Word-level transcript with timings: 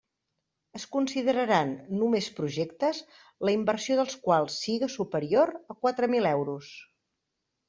Es 0.77 0.85
consideraran 0.93 1.73
només 1.99 2.29
projectes 2.39 3.01
la 3.49 3.53
inversió 3.59 3.99
dels 4.01 4.17
quals 4.25 4.57
siga 4.65 4.91
superior 4.95 5.53
a 5.75 5.79
quatre 5.85 6.11
mil 6.17 6.31
euros. 6.33 6.73